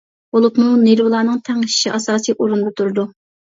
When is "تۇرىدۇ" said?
2.83-3.09